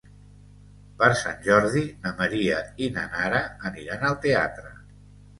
[1.01, 4.73] Per Sant Jordi na Maria i na Nara aniran al teatre.